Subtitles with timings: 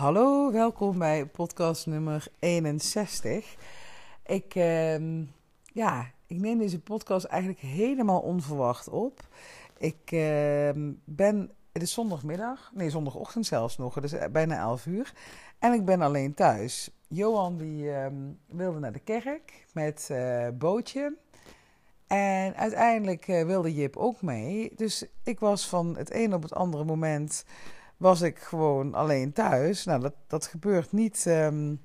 [0.00, 3.56] Hallo, welkom bij podcast nummer 61.
[4.26, 5.24] Ik, ehm,
[5.72, 9.20] ja, ik neem deze podcast eigenlijk helemaal onverwacht op.
[9.78, 15.12] Ik ehm, ben, het is zondagmiddag, nee zondagochtend zelfs nog, het is bijna 11 uur.
[15.58, 16.90] En ik ben alleen thuis.
[17.08, 18.14] Johan die ehm,
[18.46, 21.16] wilde naar de kerk met uh, Bootje.
[22.06, 24.72] En uiteindelijk uh, wilde Jip ook mee.
[24.76, 27.44] Dus ik was van het een op het andere moment
[28.00, 29.84] was ik gewoon alleen thuis.
[29.84, 31.80] Nou, dat, dat gebeurt niet, um,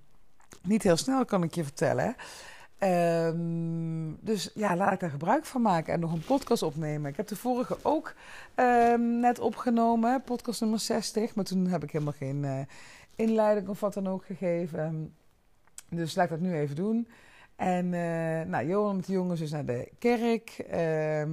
[0.61, 2.15] niet heel snel, kan ik je vertellen.
[2.79, 7.09] Um, dus ja, laat ik daar gebruik van maken en nog een podcast opnemen.
[7.09, 8.13] Ik heb de vorige ook
[8.55, 11.35] um, net opgenomen, podcast nummer 60.
[11.35, 12.59] Maar toen heb ik helemaal geen uh,
[13.15, 15.15] inleiding of wat dan ook gegeven.
[15.89, 17.07] Dus laat ik dat nu even doen.
[17.55, 20.65] En uh, nou, Johan met de jongens is naar de kerk.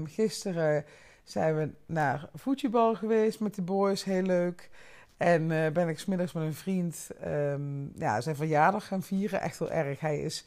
[0.04, 0.84] gisteren
[1.22, 4.70] zijn we naar voetbal geweest met de boys, heel leuk.
[5.16, 9.40] En uh, ben ik smiddags met een vriend um, ja, zijn verjaardag gaan vieren.
[9.40, 10.00] Echt heel erg.
[10.00, 10.44] Hij is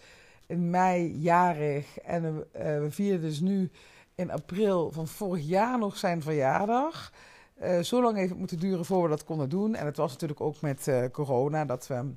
[0.48, 2.00] in mei jarig.
[2.00, 3.72] En uh, we vieren dus nu
[4.16, 7.12] in april van vorig jaar nog zijn verjaardag.
[7.64, 9.76] Uh, zo lang heeft het moeten duren voor we dat konden doen.
[9.76, 12.14] En het was natuurlijk ook met corona dat we,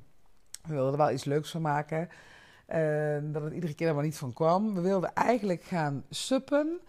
[0.67, 2.09] we wilden wel iets leuks van maken.
[3.31, 4.73] dat het iedere keer er maar niet van kwam.
[4.73, 6.79] We wilden eigenlijk gaan suppen.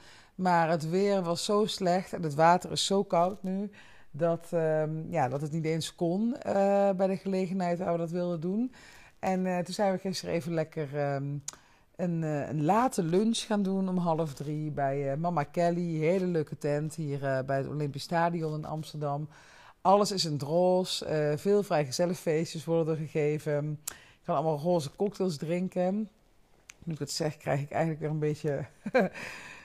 [0.40, 3.70] Maar het weer was zo slecht en het water is zo koud nu.
[4.10, 8.10] Dat, um, ja, dat het niet eens kon uh, bij de gelegenheid waar we dat
[8.10, 8.72] wilden doen.
[9.18, 11.42] En uh, toen zijn we gisteren even lekker um,
[11.96, 15.98] een, uh, een late lunch gaan doen om half drie bij Mama Kelly.
[15.98, 19.28] Hele leuke tent hier bij het Olympisch Stadion in Amsterdam.
[19.80, 21.34] Alles is in roze.
[21.38, 23.78] veel vrijgezellenfeestjes worden er gegeven.
[23.84, 26.08] Je kan allemaal roze cocktails drinken.
[26.84, 28.66] Nu ik het zeg, krijg ik eigenlijk weer een beetje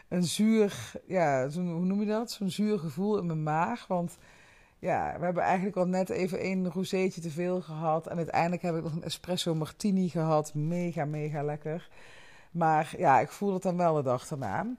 [0.08, 2.31] een zuur, ja, hoe noem je dat?
[2.31, 3.88] Zo'n zuur gevoel in mijn maag.
[3.88, 4.17] Want
[4.80, 8.08] ja, we hebben eigenlijk al net even één rozeetje te veel gehad.
[8.08, 10.53] En uiteindelijk heb ik nog een espresso martini gehad.
[10.53, 11.89] Mega, mega lekker.
[12.52, 14.75] Maar ja, ik voel het dan wel de dag daarna.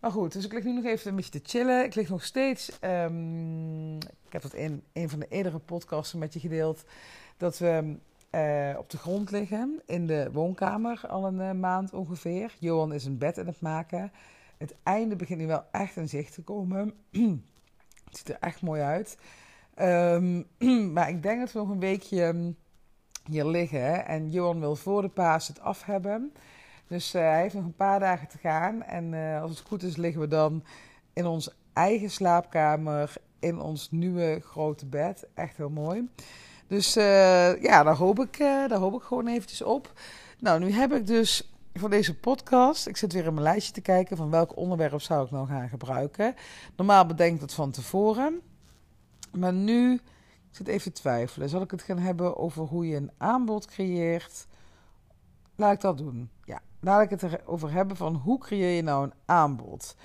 [0.00, 1.84] Maar goed, dus ik lig nu nog even een beetje te chillen.
[1.84, 2.78] Ik lig nog steeds.
[2.80, 6.84] Um, ik heb dat in een van de eerdere podcasten met je gedeeld.
[7.36, 7.96] Dat we
[8.30, 12.56] uh, op de grond liggen in de woonkamer al een uh, maand ongeveer.
[12.58, 14.12] Johan is een bed aan het maken.
[14.60, 16.94] Het einde begint nu wel echt in zicht te komen.
[18.04, 19.18] het ziet er echt mooi uit.
[19.80, 20.46] Um,
[20.94, 22.50] maar ik denk dat we nog een weekje ehm,
[23.24, 24.06] hier liggen.
[24.06, 26.32] En Johan wil voor de paas het af hebben.
[26.86, 28.82] Dus uh, hij heeft nog een paar dagen te gaan.
[28.82, 30.64] En uh, als het goed is, liggen we dan
[31.12, 33.12] in ons eigen slaapkamer.
[33.38, 35.26] In ons nieuwe grote bed.
[35.34, 36.08] Echt heel mooi.
[36.66, 39.92] Dus uh, ja, daar hoop, ik, daar hoop ik gewoon eventjes op.
[40.38, 42.86] Nou, nu heb ik dus voor deze podcast.
[42.86, 45.68] Ik zit weer in mijn lijstje te kijken van welk onderwerp zou ik nou gaan
[45.68, 46.34] gebruiken.
[46.76, 48.40] Normaal bedenk dat van tevoren.
[49.32, 49.92] Maar nu
[50.50, 51.48] ik zit even twijfelen.
[51.48, 54.46] Zal ik het gaan hebben over hoe je een aanbod creëert?
[55.56, 56.30] Laat ik dat doen.
[56.44, 59.96] Ja, laat ik het erover hebben van hoe creëer je nou een aanbod?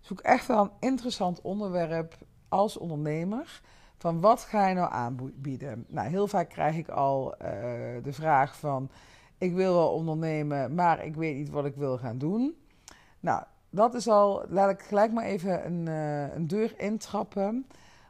[0.00, 2.18] Zoek echt wel een interessant onderwerp
[2.48, 3.60] als ondernemer.
[3.98, 5.84] Van wat ga je nou aanbieden?
[5.88, 7.48] Nou, heel vaak krijg ik al uh,
[8.02, 8.90] de vraag van
[9.38, 12.54] ik wil wel ondernemen, maar ik weet niet wat ik wil gaan doen.
[13.20, 17.66] Nou, dat is al, laat ik gelijk maar even een, uh, een deur intrappen.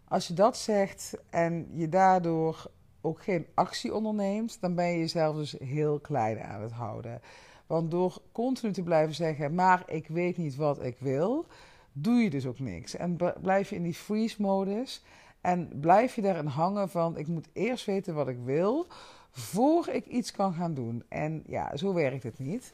[0.08, 2.70] Als je dat zegt en je daardoor
[3.00, 7.20] ook geen actie onderneemt, dan ben je jezelf dus heel klein aan het houden.
[7.66, 11.46] Want door continu te blijven zeggen, maar ik weet niet wat ik wil,
[11.92, 12.96] doe je dus ook niks.
[12.96, 15.02] En blijf je in die freeze-modus
[15.40, 18.86] en blijf je daarin hangen van, ik moet eerst weten wat ik wil,
[19.36, 21.02] voor ik iets kan gaan doen.
[21.08, 22.72] En ja, zo werkt het niet.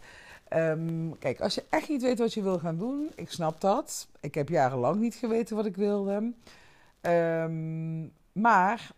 [0.50, 4.08] Um, kijk, als je echt niet weet wat je wil gaan doen, ik snap dat.
[4.20, 6.32] Ik heb jarenlang niet geweten wat ik wilde.
[7.00, 8.90] Um, maar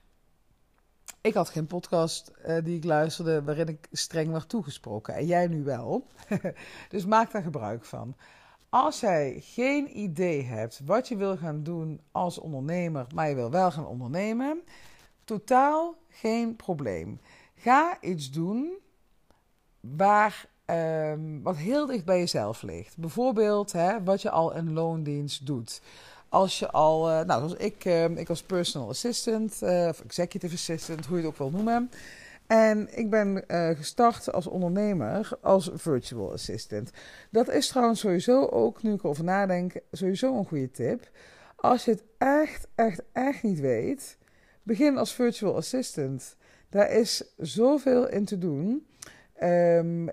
[1.21, 5.15] ik had geen podcast uh, die ik luisterde waarin ik streng werd toegesproken.
[5.15, 6.07] En jij nu wel.
[6.89, 8.17] dus maak daar gebruik van.
[8.69, 13.51] Als jij geen idee hebt wat je wil gaan doen als ondernemer, maar je wil
[13.51, 14.63] wel gaan ondernemen,
[15.25, 17.21] totaal geen probleem.
[17.65, 18.73] Ga iets doen
[19.81, 22.97] waar, um, wat heel dicht bij jezelf ligt.
[22.97, 25.81] Bijvoorbeeld hè, wat je al in loondienst doet.
[26.29, 30.55] Als je al, uh, nou zoals ik, uh, ik als personal assistant uh, of executive
[30.55, 31.91] assistant, hoe je het ook wil noemen.
[32.47, 33.45] En ik ben
[33.77, 36.91] gestart als ondernemer als virtual assistant.
[37.31, 41.11] Dat is trouwens sowieso ook, nu ik erover nadenk, sowieso een goede tip.
[41.57, 44.19] Als je het echt, echt, echt niet weet,
[44.63, 46.37] begin als virtual assistant.
[46.75, 48.87] Daar is zoveel in te doen.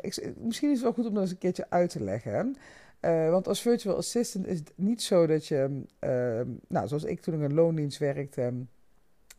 [0.01, 2.55] Ik, misschien is het wel goed om dat eens een keertje uit te leggen.
[3.01, 7.21] Uh, want als virtual assistant is het niet zo dat je, uh, nou, zoals ik
[7.21, 8.53] toen in een loondienst werkte,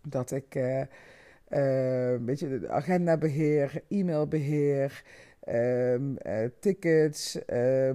[0.08, 0.86] dat ik uh, uh,
[2.20, 5.02] beetje agendabeheer, e-mailbeheer,
[5.48, 6.18] um,
[6.60, 7.38] tickets,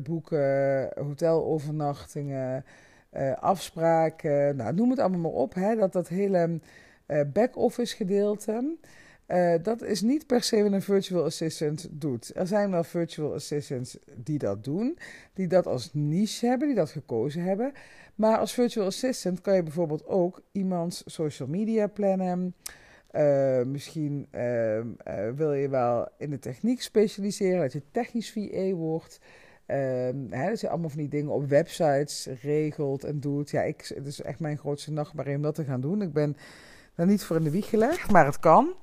[0.03, 2.65] boeken, hotelovernachtingen,
[3.39, 4.55] afspraken.
[4.55, 5.53] Nou, noem het allemaal maar op.
[5.53, 6.59] Hè, dat dat hele
[7.33, 8.75] back-office gedeelte.
[9.27, 12.31] Uh, dat is niet per se wat een virtual assistant doet.
[12.35, 14.97] Er zijn wel virtual assistants die dat doen,
[15.33, 17.71] die dat als niche hebben, die dat gekozen hebben.
[18.15, 22.55] Maar als virtual assistant kan je bijvoorbeeld ook iemands social media plannen.
[23.11, 24.79] Uh, misschien uh,
[25.35, 29.19] wil je wel in de techniek specialiseren, dat je technisch VA wordt.
[29.65, 33.49] Ehm, hè, dat je allemaal van die dingen op websites regelt en doet.
[33.49, 36.01] Ja, ik, het is echt mijn grootste nachtmerrie om dat te gaan doen.
[36.01, 36.37] Ik ben
[36.95, 38.75] daar niet voor in de wieg gelegd, maar het kan.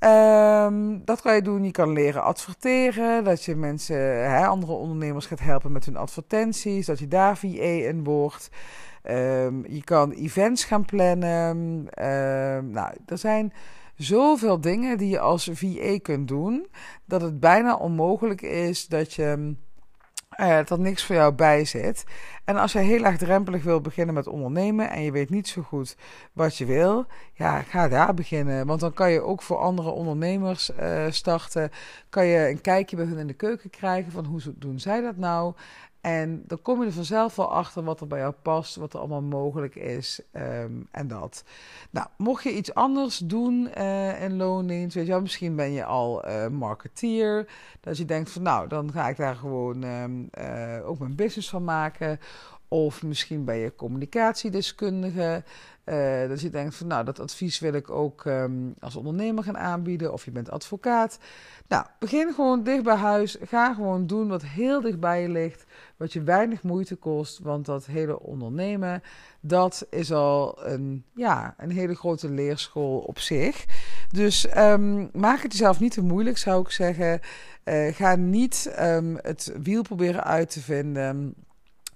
[0.00, 1.64] Um, dat kan je doen.
[1.64, 3.24] Je kan leren adverteren.
[3.24, 3.96] Dat je mensen,
[4.30, 6.86] hè, andere ondernemers gaat helpen met hun advertenties.
[6.86, 8.50] Dat je daar VA in wordt.
[9.10, 11.56] Um, je kan events gaan plannen.
[12.06, 13.52] Um, nou, er zijn
[13.96, 16.66] zoveel dingen die je als VA kunt doen.
[17.04, 19.56] Dat het bijna onmogelijk is dat je
[20.40, 22.04] uh, dat niks voor jou bij zit.
[22.44, 25.96] En als je heel laagdrempelig wil beginnen met ondernemen en je weet niet zo goed
[26.32, 28.66] wat je wil, ja, ga daar beginnen.
[28.66, 31.70] Want dan kan je ook voor andere ondernemers uh, starten.
[32.08, 35.16] Kan je een kijkje bij hun in de keuken krijgen van hoe doen zij dat
[35.16, 35.54] nou?
[36.00, 38.98] En dan kom je er vanzelf wel achter wat er bij jou past, wat er
[38.98, 41.44] allemaal mogelijk is um, en dat.
[41.90, 45.84] Nou, mocht je iets anders doen uh, in loondienst, weet je wel, misschien ben je
[45.84, 47.48] al uh, marketeer,
[47.80, 51.48] dat je denkt van nou, dan ga ik daar gewoon um, uh, ook mijn business
[51.48, 52.20] van maken.
[52.68, 55.44] Of misschien ben je communicatiedeskundige.
[55.84, 59.58] Uh, dat je denkt van nou, dat advies wil ik ook um, als ondernemer gaan
[59.58, 60.12] aanbieden.
[60.12, 61.18] Of je bent advocaat.
[61.68, 63.36] Nou, begin gewoon dicht bij huis.
[63.42, 65.64] Ga gewoon doen wat heel dicht bij je ligt.
[65.96, 67.38] Wat je weinig moeite kost.
[67.38, 69.02] Want dat hele ondernemen,
[69.40, 73.64] dat is al een, ja, een hele grote leerschool op zich.
[74.10, 77.20] Dus um, maak het jezelf niet te moeilijk, zou ik zeggen.
[77.64, 81.34] Uh, ga niet um, het wiel proberen uit te vinden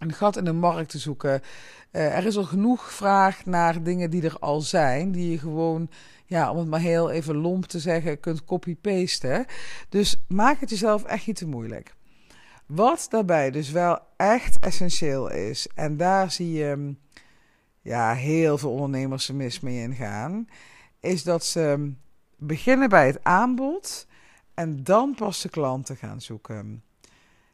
[0.03, 1.41] een gat in de markt te zoeken.
[1.93, 5.91] Uh, er is al genoeg vraag naar dingen die er al zijn, die je gewoon,
[6.27, 9.47] ja, om het maar heel even lomp te zeggen, kunt copy-pasten.
[9.89, 11.95] Dus maak het jezelf echt niet te moeilijk.
[12.67, 16.95] Wat daarbij dus wel echt essentieel is, en daar zie je
[17.81, 20.49] ja, heel veel ondernemers er mis mee ingaan,
[21.01, 21.93] is dat ze
[22.37, 24.07] beginnen bij het aanbod
[24.55, 26.83] en dan pas de klanten gaan zoeken.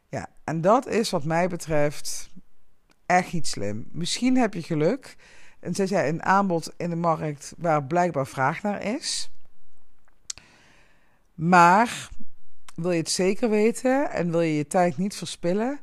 [0.08, 2.30] Ja, en dat is wat mij betreft
[3.08, 3.88] echt niet slim.
[3.92, 5.16] Misschien heb je geluk
[5.60, 9.30] en zet jij een aanbod in de markt waar blijkbaar vraag naar is.
[11.34, 12.08] Maar
[12.74, 15.80] wil je het zeker weten en wil je je tijd niet verspillen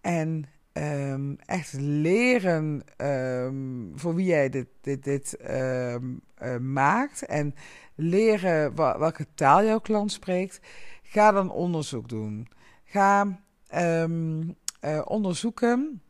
[0.00, 7.54] en um, echt leren um, voor wie jij dit, dit, dit um, uh, maakt en
[7.94, 10.60] leren welke taal jouw klant spreekt,
[11.02, 12.48] ga dan onderzoek doen.
[12.84, 13.40] Ga
[13.74, 14.04] uh,
[15.04, 16.02] onderzoeken.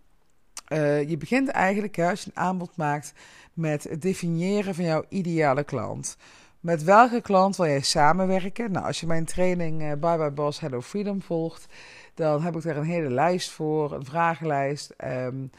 [0.73, 3.13] Uh, je begint eigenlijk, als je een aanbod maakt,
[3.53, 6.17] met het definiëren van jouw ideale klant.
[6.61, 8.73] Met welke klant wil jij samenwerken?
[8.73, 11.67] Nou, als je mijn training uh, Bye Bye Boss Hello Freedom volgt,
[12.15, 14.95] dan heb ik daar een hele lijst voor, een vragenlijst.
[15.05, 15.51] Um,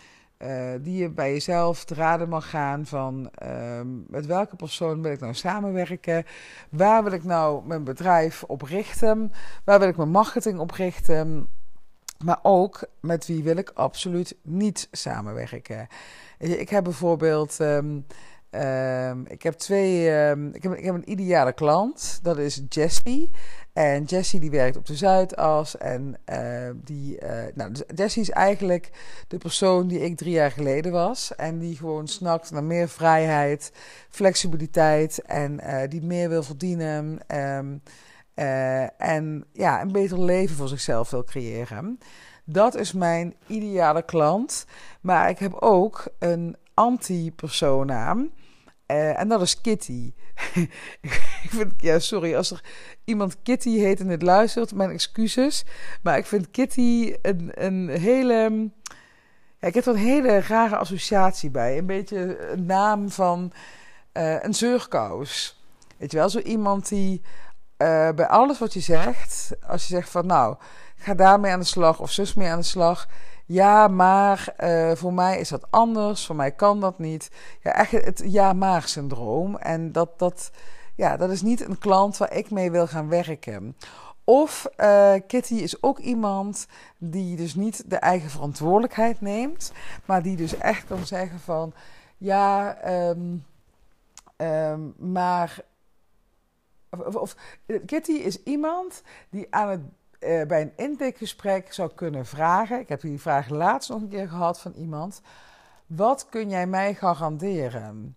[0.44, 3.30] uh, die je bij jezelf te raden mag gaan van
[3.78, 6.26] um, met welke persoon wil ik nou samenwerken?
[6.70, 9.32] Waar wil ik nou mijn bedrijf op richten?
[9.64, 11.48] Waar wil ik mijn marketing op richten?
[12.24, 15.88] Maar ook met wie wil ik absoluut niet samenwerken.
[16.38, 17.60] Ik heb bijvoorbeeld.
[17.60, 18.06] Um,
[18.52, 20.10] um, ik heb twee.
[20.12, 22.20] Um, ik, heb, een ideale klant.
[22.22, 23.32] Dat is Jessie.
[23.74, 25.78] En Jessie die werkt op de Zuidas.
[25.78, 27.22] En uh, die.
[27.24, 28.90] Uh, nou, dus Jessie is eigenlijk
[29.28, 31.36] de persoon die ik drie jaar geleden was.
[31.36, 33.72] En die gewoon snakt naar meer vrijheid,
[34.10, 35.22] flexibiliteit.
[35.22, 37.20] En die meer wil verdienen.
[37.28, 37.82] Um,
[38.36, 42.00] uh, en ja, een beter leven voor zichzelf wil creëren.
[42.46, 44.66] Dat is mijn ideale klant.
[45.02, 48.16] Maar ik heb ook een anti-persona.
[48.88, 50.14] Uh, en dat is Kitty.
[51.44, 52.64] ik vind, ja, sorry, als er
[53.04, 55.66] iemand Kitty heet en het luistert, mijn excuses.
[56.02, 58.70] Maar ik vind Kitty een, een hele.
[59.60, 61.78] Ja, ik heb er een hele rare associatie bij.
[61.78, 63.52] Een beetje een naam van
[64.14, 65.62] uh, een zeurkous.
[65.98, 67.22] Weet je wel, zo iemand die
[67.84, 70.56] uh, bij alles wat je zegt, als je zegt van nou,
[70.96, 73.08] ga daarmee aan de slag of zus mee aan de slag.
[73.46, 77.32] Ja, maar uh, voor mij is dat anders, voor mij kan dat niet.
[77.62, 79.58] Ja, echt het ja-maar syndroom.
[79.58, 80.52] En dat, dat,
[80.96, 83.76] ja, dat is niet een klant waar ik mee wil gaan werken.
[84.24, 89.72] Of uh, Kitty is ook iemand die dus niet de eigen verantwoordelijkheid neemt,
[90.06, 91.74] maar die dus echt kan zeggen van
[92.18, 92.78] ja,
[93.10, 93.46] um,
[94.38, 95.60] um, maar
[97.00, 97.36] of, of,
[97.86, 99.82] Kitty is iemand die aan het,
[100.20, 102.80] eh, bij een intakegesprek zou kunnen vragen.
[102.80, 105.22] Ik heb die vraag laatst nog een keer gehad van iemand.
[105.86, 108.16] Wat kun jij mij garanderen?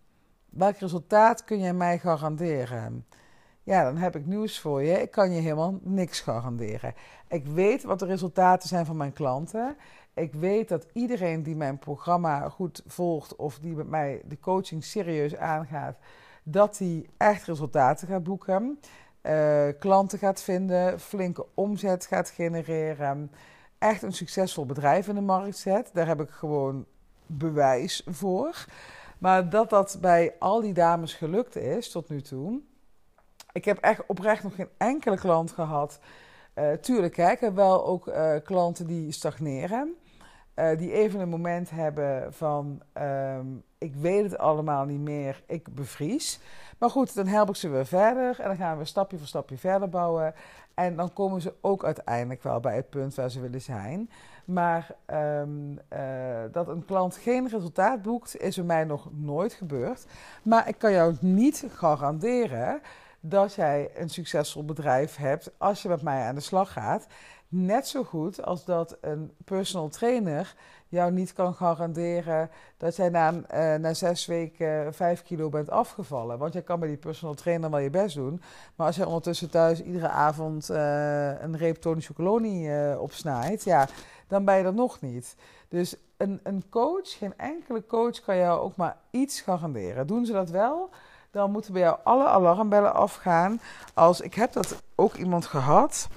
[0.51, 3.07] Welk resultaat kun jij mij garanderen?
[3.63, 5.01] Ja, dan heb ik nieuws voor je.
[5.01, 6.95] Ik kan je helemaal niks garanderen.
[7.29, 9.77] Ik weet wat de resultaten zijn van mijn klanten.
[10.15, 14.85] Ik weet dat iedereen die mijn programma goed volgt of die met mij de coaching
[14.85, 15.99] serieus aangaat,
[16.49, 18.81] dat die echt resultaten gaat boeken.
[19.23, 23.31] Uh, klanten gaat vinden, flinke omzet gaat genereren.
[23.79, 25.91] Echt een succesvol bedrijf in de markt zet.
[25.93, 26.87] Daar heb ik gewoon
[27.27, 28.65] bewijs voor.
[29.19, 32.61] Maar dat dat bij al die dames gelukt is tot nu toe.
[33.53, 35.99] Ik heb echt oprecht nog geen enkele klant gehad.
[36.55, 39.95] Uh, tuurlijk, hè, ik heb wel ook uh, klanten die stagneren.
[40.77, 46.41] Die even een moment hebben van: um, ik weet het allemaal niet meer, ik bevries.
[46.79, 49.59] Maar goed, dan help ik ze weer verder en dan gaan we stapje voor stapje
[49.59, 50.35] verder bouwen.
[50.75, 54.11] En dan komen ze ook uiteindelijk wel bij het punt waar ze willen zijn.
[54.45, 55.99] Maar um, uh,
[56.53, 60.07] dat een klant geen resultaat boekt, is bij mij nog nooit gebeurd.
[60.43, 62.81] Maar ik kan jou niet garanderen
[63.29, 67.07] dat jij een succesvol bedrijf hebt als je met mij aan de slag gaat.
[67.49, 70.55] Net zo goed als dat een personal trainer
[70.89, 76.39] jou niet kan garanderen dat jij na, uh, na zes weken vijf kilo bent afgevallen.
[76.39, 78.41] Want jij kan bij die personal trainer wel je best doen.
[78.75, 83.89] Maar als jij ondertussen thuis iedere avond uh, een reep Tony Chocoloni uh, opsnaait, ja,
[84.29, 85.37] dan ben je er nog niet.
[85.69, 90.07] Dus een, een coach, geen enkele coach kan jou ook maar iets garanderen.
[90.07, 90.91] Doen ze dat wel?
[91.37, 93.61] Dan moeten bij jou alle alarmbellen afgaan.
[93.95, 96.09] Als ik heb dat ook iemand gehad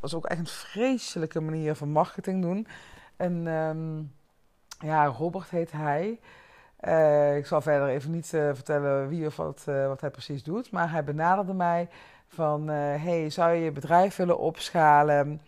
[0.00, 2.66] was ook echt een vreselijke manier van marketing doen.
[3.16, 4.12] En um,
[4.78, 6.20] ja, Robert heet hij.
[6.80, 10.42] Uh, ik zal verder even niet uh, vertellen wie of wat, uh, wat hij precies
[10.42, 10.70] doet.
[10.70, 11.88] Maar hij benaderde mij
[12.28, 12.68] van...
[12.68, 15.40] hey, zou je je bedrijf willen opschalen?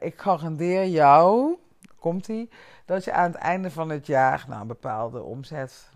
[0.00, 1.56] ik garandeer jou,
[1.98, 2.48] komt hij,
[2.84, 4.44] dat je aan het einde van het jaar...
[4.48, 5.91] Nou, een bepaalde omzet...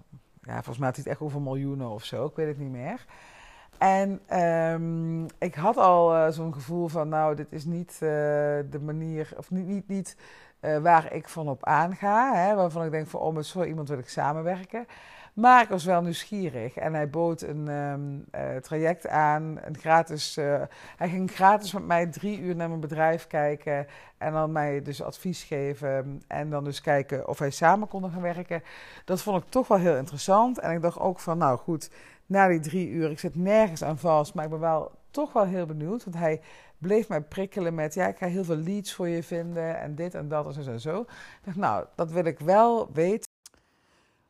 [0.46, 2.26] Ja, volgens mij had hij het echt over miljoenen of zo.
[2.26, 3.04] Ik weet het niet meer.
[3.78, 7.98] En um, ik had al uh, zo'n gevoel van, nou, dit is niet uh,
[8.70, 10.16] de manier, of niet, niet, niet
[10.60, 12.34] uh, waar ik van op aanga.
[12.34, 14.86] Hè, waarvan ik denk van, oh, met zo iemand wil ik samenwerken.
[15.36, 18.24] Maar ik was wel nieuwsgierig en hij bood een um,
[18.60, 20.34] traject aan, een gratis.
[20.96, 23.86] hij ging gratis met mij drie uur naar mijn bedrijf kijken
[24.18, 28.22] en dan mij dus advies geven en dan dus kijken of wij samen konden gaan
[28.22, 28.62] werken.
[29.04, 31.90] Dat vond ik toch wel heel interessant en ik dacht ook van, nou goed,
[32.26, 35.44] na die drie uur, ik zit nergens aan vast, maar ik ben wel toch wel
[35.44, 36.04] heel benieuwd.
[36.04, 36.40] Want hij
[36.78, 40.14] bleef mij prikkelen met, ja, ik ga heel veel leads voor je vinden en dit
[40.14, 41.00] en dat en zo en zo.
[41.00, 43.34] Ik dacht, nou, dat wil ik wel weten.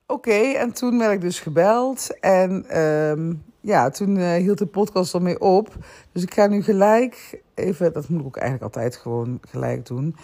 [0.08, 5.14] Oké, en toen werd ik dus gebeld en um, ja, toen uh, hield de podcast
[5.14, 5.74] ermee op.
[6.12, 10.16] Dus ik ga nu gelijk even, dat moet ik ook eigenlijk altijd gewoon gelijk doen,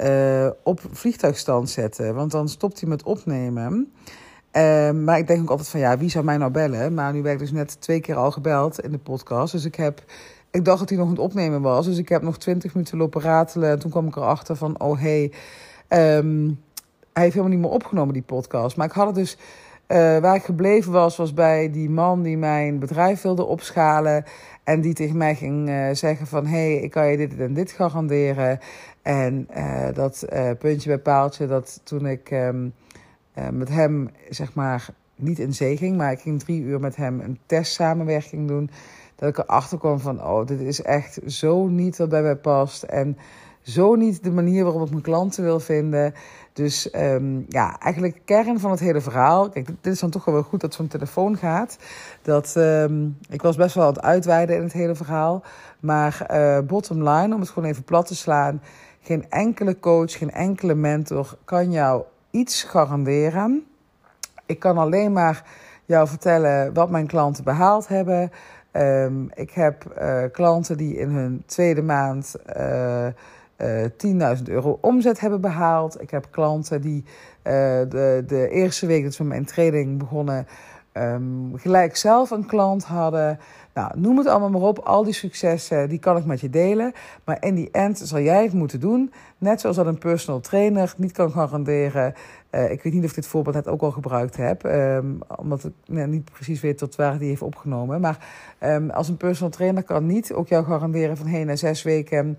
[0.00, 2.14] uh, op vliegtuigstand zetten.
[2.14, 3.92] Want dan stopt hij met opnemen.
[4.52, 6.94] Uh, maar ik denk ook altijd van ja, wie zou mij nou bellen?
[6.94, 9.52] Maar nu werd ik dus net twee keer al gebeld in de podcast.
[9.52, 10.04] Dus ik heb.
[10.50, 11.86] Ik dacht dat hij nog aan het opnemen was.
[11.86, 13.70] Dus ik heb nog twintig minuten lopen ratelen.
[13.70, 15.32] En toen kwam ik erachter van, oh hey,
[15.88, 16.60] um,
[17.14, 18.76] hij heeft helemaal niet meer opgenomen, die podcast.
[18.76, 19.38] Maar ik had het dus.
[19.88, 24.24] Uh, waar ik gebleven was, was bij die man die mijn bedrijf wilde opschalen.
[24.62, 26.46] En die tegen mij ging uh, zeggen van...
[26.46, 28.58] hé, hey, ik kan je dit en dit garanderen.
[29.02, 30.26] En uh, dat
[30.58, 32.30] puntje bij paaltje, dat toen ik...
[32.30, 36.96] Uh, met hem, zeg maar, niet in zee ging, maar ik ging drie uur met
[36.96, 38.70] hem een testsamenwerking doen.
[39.14, 42.82] Dat ik erachter kwam van, oh, dit is echt zo niet wat bij mij past.
[42.82, 43.18] En
[43.64, 46.14] zo niet de manier waarop ik mijn klanten wil vinden.
[46.52, 49.48] Dus um, ja, eigenlijk kern van het hele verhaal.
[49.48, 51.76] Kijk, dit is dan toch wel goed dat zo'n telefoon gaat.
[52.22, 55.42] Dat, um, ik was best wel aan het uitweiden in het hele verhaal.
[55.80, 58.62] Maar uh, bottom line, om het gewoon even plat te slaan.
[59.00, 63.64] Geen enkele coach, geen enkele mentor kan jou iets garanderen.
[64.46, 65.44] Ik kan alleen maar
[65.84, 68.30] jou vertellen wat mijn klanten behaald hebben.
[68.72, 73.06] Um, ik heb uh, klanten die in hun tweede maand uh,
[73.58, 76.00] uh, 10.000 euro omzet hebben behaald.
[76.00, 77.04] Ik heb klanten die
[77.42, 80.46] de, de eerste week dat we mijn training begonnen,
[80.92, 83.38] um, gelijk zelf een klant hadden.
[83.74, 84.78] Nou, noem het allemaal maar op.
[84.78, 86.92] Al die successen, die kan ik met je delen.
[87.24, 89.12] Maar in die end zal jij het moeten doen.
[89.38, 92.14] Net zoals dat een personal trainer niet kan garanderen.
[92.50, 94.64] Uh, ik weet niet of ik dit voorbeeld net ook al gebruikt heb.
[94.64, 98.00] Um, omdat ik nou, niet precies weet tot waar die heeft opgenomen.
[98.00, 98.18] Maar
[98.60, 101.26] um, als een personal trainer kan niet ook jou garanderen van...
[101.26, 102.38] hé, hey, na zes weken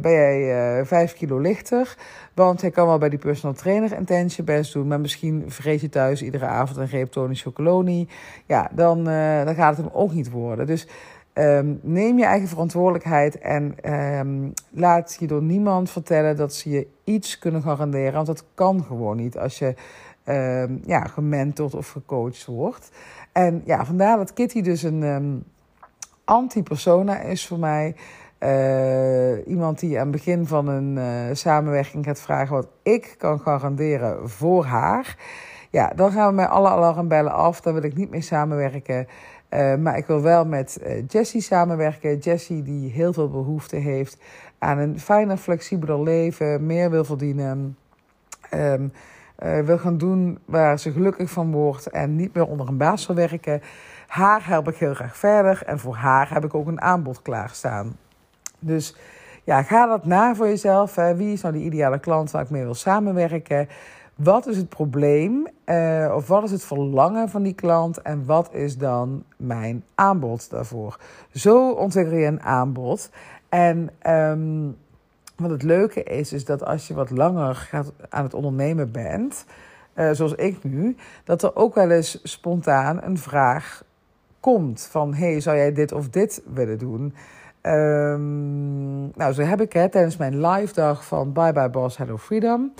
[0.00, 1.96] ben jij vijf kilo lichter.
[2.34, 4.86] Want hij kan wel bij die personal trainer intens je best doen.
[4.86, 8.08] Maar misschien vreet je thuis iedere avond een reep Tony.
[8.46, 9.04] Ja, dan,
[9.44, 10.66] dan gaat het hem ook niet worden.
[10.66, 10.86] Dus
[11.34, 16.86] Um, neem je eigen verantwoordelijkheid en um, laat je door niemand vertellen dat ze je
[17.04, 18.12] iets kunnen garanderen.
[18.12, 19.74] Want dat kan gewoon niet als je
[20.24, 22.90] um, ja, gementord of gecoacht wordt.
[23.32, 25.44] En ja, vandaar dat Kitty dus een
[26.24, 27.94] anti-persona is voor mij.
[28.42, 33.40] Uh, iemand die aan het begin van een uh, samenwerking gaat vragen wat ik kan
[33.40, 35.16] garanderen voor haar.
[35.70, 37.60] Ja, dan gaan we met alle alarmbellen af.
[37.60, 39.06] Dan wil ik niet meer samenwerken.
[39.50, 42.18] Uh, maar ik wil wel met Jessie samenwerken.
[42.18, 44.22] Jessie die heel veel behoefte heeft
[44.58, 47.76] aan een fijner, flexibeler leven, meer wil verdienen.
[48.54, 48.74] Uh,
[49.64, 53.16] wil gaan doen waar ze gelukkig van wordt en niet meer onder een baas wil
[53.16, 53.62] werken.
[54.06, 57.96] Haar help ik heel graag verder en voor haar heb ik ook een aanbod klaarstaan.
[58.60, 58.96] Dus
[59.44, 60.94] ja, ga dat na voor jezelf.
[60.94, 63.68] Wie is nou die ideale klant waar ik mee wil samenwerken?
[64.14, 68.54] Wat is het probleem uh, of wat is het verlangen van die klant en wat
[68.54, 70.98] is dan mijn aanbod daarvoor?
[71.34, 73.10] Zo ontwikkel je een aanbod.
[73.48, 74.76] En um,
[75.36, 79.44] wat het leuke is, is dat als je wat langer gaat aan het ondernemen bent,
[79.94, 83.84] uh, zoals ik nu, dat er ook wel eens spontaan een vraag
[84.40, 87.14] komt van: hey, zou jij dit of dit willen doen?
[87.62, 92.16] Um, nou, zo heb ik hè, tijdens mijn live dag van Bye Bye Boss Hello
[92.16, 92.72] Freedom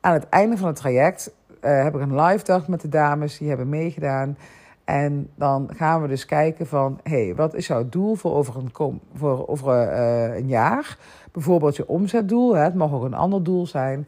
[0.00, 3.38] aan het einde van het traject uh, heb ik een live dag met de dames
[3.38, 4.36] die hebben meegedaan.
[4.84, 8.56] En dan gaan we dus kijken van, hé, hey, wat is jouw doel voor over
[8.56, 10.98] een, voor over, uh, een jaar?
[11.32, 13.98] Bijvoorbeeld je omzetdoel, hè, het mag ook een ander doel zijn.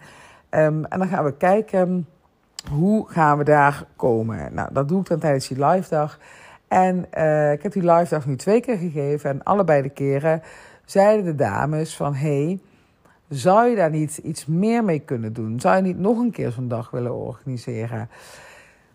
[0.51, 2.07] Um, en dan gaan we kijken,
[2.71, 4.55] hoe gaan we daar komen?
[4.55, 6.19] Nou, dat doe ik dan tijdens die live dag.
[6.69, 9.31] En uh, ik heb die live dag nu twee keer gegeven.
[9.31, 10.43] En allebei de keren
[10.85, 12.59] zeiden de dames van, hey,
[13.29, 15.61] zou je daar niet iets meer mee kunnen doen?
[15.61, 18.09] Zou je niet nog een keer zo'n dag willen organiseren?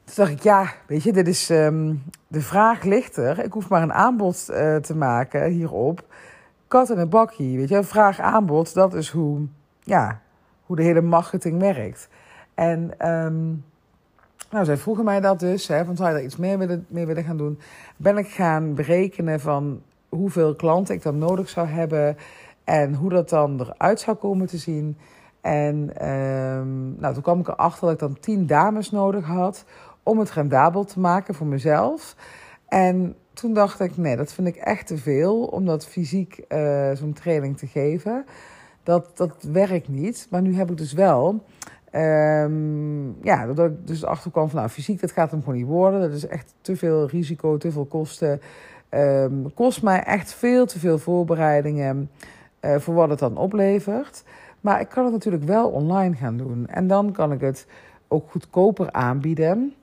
[0.04, 3.44] Toen dacht ik, ja, weet je, dit is um, de vraag lichter.
[3.44, 6.06] Ik hoef maar een aanbod uh, te maken hierop.
[6.68, 7.84] Kat in een bakje, weet je.
[7.84, 9.48] Vraag aanbod, dat is hoe,
[9.84, 10.22] ja,
[10.66, 12.10] hoe de hele marketing werkt.
[12.54, 13.64] En um,
[14.52, 17.06] nou, zij vroegen mij dat dus, hè, van zou je daar iets meer willen, mee
[17.06, 17.60] willen gaan doen?
[17.98, 22.18] Ben ik gaan berekenen van hoeveel klanten ik dan nodig zou hebben...
[22.64, 24.98] En hoe dat dan eruit zou komen te zien.
[25.42, 29.66] En um, nou, toen kwam ik erachter dat ik dan tien dames nodig had
[30.04, 32.16] om het rendabel te maken voor mezelf.
[32.68, 36.92] En toen dacht ik, nee, dat vind ik echt te veel om dat fysiek uh,
[36.92, 38.26] zo'n training te geven.
[38.84, 40.28] Dat, dat werkt niet.
[40.30, 41.44] Maar nu heb ik dus wel.
[41.96, 46.02] Um, ja, dat dus achter kwam van nou, fysiek, dat gaat hem gewoon niet worden.
[46.02, 48.42] Dat is echt te veel risico, te veel kosten.
[48.90, 52.10] Um, kost mij echt veel te veel voorbereidingen.
[52.62, 54.24] Uh, voor wat het dan oplevert.
[54.62, 56.68] Maar ik kan het natuurlijk wel online gaan doen.
[56.68, 57.68] En dan kan ik het
[58.08, 59.74] ook goedkoper aanbieden.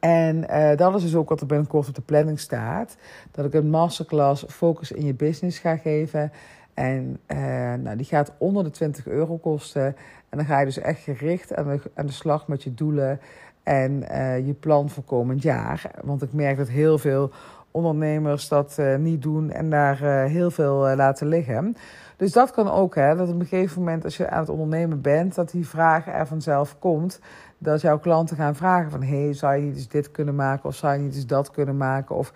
[0.00, 2.96] En uh, dat is dus ook wat er binnenkort op de planning staat.
[3.30, 6.32] Dat ik een masterclass Focus in je Business ga geven.
[6.74, 7.38] En uh,
[7.74, 9.84] nou, die gaat onder de 20 euro kosten.
[10.28, 13.20] En dan ga je dus echt gericht aan de, aan de slag met je doelen
[13.62, 15.90] en uh, je plan voor komend jaar.
[16.04, 17.30] Want ik merk dat heel veel
[17.70, 21.76] ondernemers dat uh, niet doen en daar heel veel laten liggen.
[22.16, 25.00] Dus dat kan ook, hè, dat op een gegeven moment als je aan het ondernemen
[25.00, 27.20] bent, dat die vraag er vanzelf komt.
[27.58, 30.74] Dat jouw klanten gaan vragen van, hey, zou je niet eens dit kunnen maken of
[30.74, 32.16] zou je niet eens dat kunnen maken?
[32.16, 32.32] Of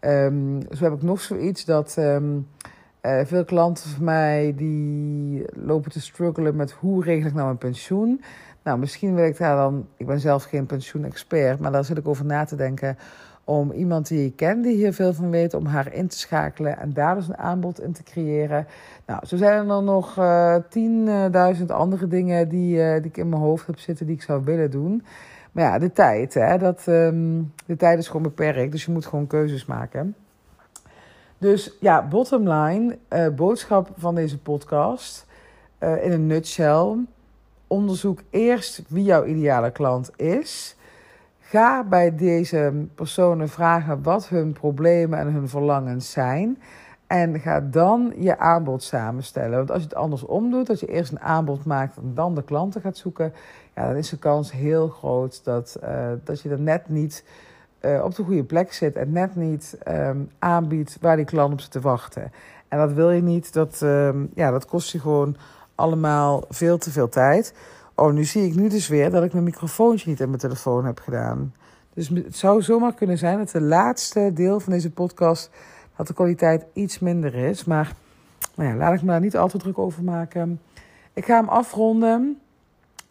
[0.00, 2.48] um, zo heb ik nog zoiets dat um,
[3.00, 8.20] veel klanten van mij die lopen te struggelen met hoe regel ik nou mijn pensioen?
[8.62, 12.08] Nou, misschien wil ik daar dan, ik ben zelf geen pensioenexpert, maar daar zit ik
[12.08, 12.96] over na te denken
[13.48, 16.78] om iemand die ik ken, die hier veel van weet, om haar in te schakelen
[16.78, 18.66] en daar dus een aanbod in te creëren.
[19.06, 23.16] Nou, zo zijn er dan nog uh, eh, 10.000 andere dingen die, uh, die ik
[23.16, 25.04] in mijn hoofd heb zitten die ik zou willen doen.
[25.52, 29.06] Maar ja, de tijd, hè, dat, um, de tijd is gewoon beperkt, dus je moet
[29.06, 30.14] gewoon keuzes maken.
[31.38, 35.26] Dus ja, bottom line, uh, boodschap van deze podcast
[35.80, 36.96] in een nutshell.
[37.66, 40.76] Onderzoek eerst wie jouw ideale klant is.
[41.40, 46.58] Ga bij deze personen vragen wat hun problemen en hun verlangens zijn.
[47.06, 49.56] En ga dan je aanbod samenstellen.
[49.56, 52.42] Want als je het andersom doet, dat je eerst een aanbod maakt en dan de
[52.42, 53.32] klanten gaat zoeken,
[53.74, 57.24] ja, dan is de kans heel groot dat, uh, dat je er net niet
[57.80, 61.60] uh, op de goede plek zit en net niet um, aanbiedt waar die klant op
[61.60, 62.32] zit te wachten.
[62.68, 63.52] En dat wil je niet.
[63.52, 65.36] Dat, um, ja, dat kost je gewoon
[65.74, 67.54] allemaal veel te veel tijd.
[67.94, 70.84] Oh, nu zie ik nu dus weer dat ik mijn microfoontje niet in mijn telefoon
[70.84, 71.54] heb gedaan.
[71.94, 75.50] Dus het zou zomaar kunnen zijn dat de laatste deel van deze podcast
[75.96, 77.64] dat de kwaliteit iets minder is.
[77.64, 77.92] Maar
[78.54, 80.60] Nou ja, laat ik me daar niet al te druk over maken.
[81.12, 82.40] Ik ga hem afronden.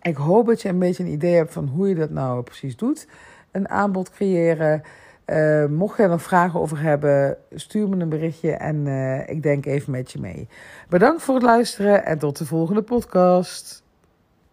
[0.01, 2.75] Ik hoop dat je een beetje een idee hebt van hoe je dat nou precies
[2.75, 3.07] doet.
[3.57, 4.81] Een aanbod creëren.
[5.25, 9.43] Uh, mocht je er nog vragen over hebben, stuur me een berichtje en uh, ik
[9.43, 10.47] denk even met je mee.
[10.89, 13.83] Bedankt voor het luisteren en tot de volgende podcast.